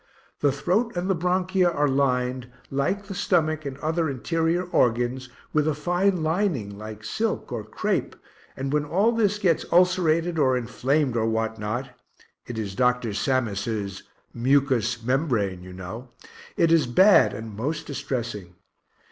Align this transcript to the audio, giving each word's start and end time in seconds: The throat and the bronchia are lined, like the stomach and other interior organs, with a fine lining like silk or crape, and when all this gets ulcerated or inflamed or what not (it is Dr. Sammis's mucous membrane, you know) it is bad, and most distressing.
The 0.39 0.51
throat 0.51 0.97
and 0.97 1.07
the 1.07 1.13
bronchia 1.15 1.69
are 1.69 1.87
lined, 1.87 2.51
like 2.71 3.05
the 3.05 3.13
stomach 3.13 3.65
and 3.67 3.77
other 3.81 4.09
interior 4.09 4.63
organs, 4.63 5.29
with 5.53 5.67
a 5.67 5.75
fine 5.75 6.23
lining 6.23 6.75
like 6.75 7.03
silk 7.03 7.51
or 7.51 7.63
crape, 7.63 8.15
and 8.57 8.73
when 8.73 8.83
all 8.83 9.11
this 9.11 9.37
gets 9.37 9.63
ulcerated 9.71 10.39
or 10.39 10.57
inflamed 10.57 11.15
or 11.15 11.27
what 11.27 11.59
not 11.59 11.89
(it 12.47 12.57
is 12.57 12.73
Dr. 12.73 13.13
Sammis's 13.13 14.01
mucous 14.33 15.03
membrane, 15.03 15.61
you 15.61 15.71
know) 15.71 16.09
it 16.57 16.71
is 16.71 16.87
bad, 16.87 17.31
and 17.31 17.55
most 17.55 17.85
distressing. 17.85 18.55